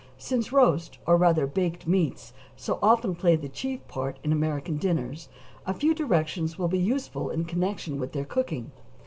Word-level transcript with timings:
Since 0.17 0.51
roast 0.51 0.97
or 1.05 1.15
rather 1.15 1.45
baked 1.45 1.85
meats 1.85 2.33
so 2.55 2.79
often 2.81 3.13
play 3.13 3.35
the 3.35 3.47
chief 3.47 3.87
part 3.87 4.17
in 4.23 4.31
American 4.31 4.77
dinners, 4.77 5.29
a 5.67 5.75
few 5.75 5.93
directions 5.93 6.57
will 6.57 6.67
be 6.69 6.79
useful 6.79 7.29
in 7.29 7.45
connection 7.45 7.99
with 7.99 8.11
their 8.13 8.25
cooking. 8.25 8.71